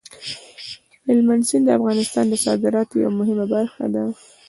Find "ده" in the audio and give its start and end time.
3.93-4.03